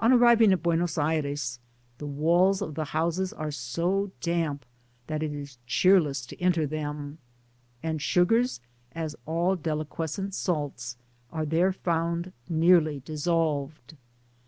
On 0.00 0.10
arriv 0.10 0.40
ing 0.42 0.52
at 0.52 0.64
Buenos 0.64 0.98
Aires, 0.98 1.60
the 1.98 2.08
walls 2.08 2.60
of 2.60 2.74
the 2.74 2.86
houses 2.86 3.32
are 3.32 3.52
so 3.52 4.10
damp 4.20 4.66
that 5.06 5.22
it 5.22 5.32
is 5.32 5.58
cheerless 5.64 6.26
to 6.26 6.40
enter 6.42 6.66
them; 6.66 7.18
and 7.80 8.02
sugar, 8.02 8.40
as 8.40 9.14
also 9.14 9.18
all 9.26 9.54
deliquescent 9.56 10.34
salts, 10.34 10.96
are 11.30 11.46
there 11.46 11.70
found 11.70 12.32
nearly 12.48 12.98
dissolved. 12.98 13.94